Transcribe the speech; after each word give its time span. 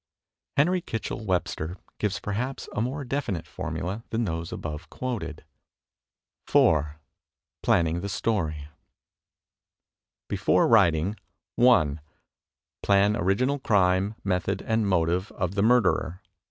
Henry 0.57 0.81
Kitchell 0.81 1.23
Webster 1.23 1.77
gives 1.99 2.19
perhaps 2.19 2.67
a 2.75 2.81
more 2.81 3.03
definite 3.03 3.45
formula 3.45 4.03
than 4.09 4.25
those 4.25 4.51
above 4.51 4.89
quoted: 4.89 5.45
4. 6.47 6.99
Planning 7.61 8.01
the 8.01 8.09
Story 8.09 8.67
Before 10.27 10.67
Writing: 10.67 11.17
i. 11.59 11.99
Plan 12.81 13.15
original 13.15 13.59
crime, 13.59 14.15
method, 14.23 14.63
and 14.63 14.87
motive 14.87 15.31
of 15.33 15.53
the 15.53 15.61
murderer. 15.61 16.23